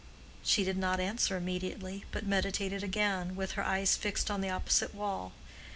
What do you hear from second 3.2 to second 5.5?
with her eyes fixed on the opposite wall.